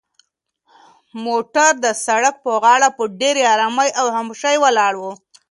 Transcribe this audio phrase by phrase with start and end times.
[1.25, 5.03] موټر د سړک په غاړه په ډېرې ارامۍ او خاموشۍ ولاړ و.